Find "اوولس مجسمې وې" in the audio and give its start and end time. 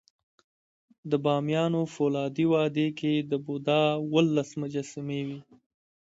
4.01-5.39